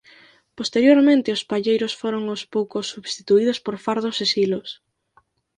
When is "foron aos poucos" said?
2.01-2.89